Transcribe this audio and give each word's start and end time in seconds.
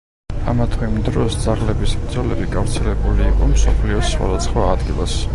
ამა 0.51 0.65
თუ 0.75 0.79
იმ 0.85 0.93
დროს 1.09 1.35
ძაღლების 1.43 1.91
ბრძოლები 2.05 2.47
გავრცელებული 2.55 3.27
იყო 3.27 3.49
მსოფლიოს 3.51 4.09
სხვადასხვა 4.15 4.65
ადგილას. 4.71 5.15